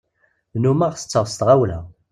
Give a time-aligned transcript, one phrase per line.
[0.55, 1.79] Nnumeɣ tetteɣ s tɣawla.